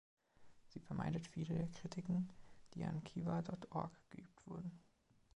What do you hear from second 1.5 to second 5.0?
der Kritiken, die an Kiva dot org geübt wurden.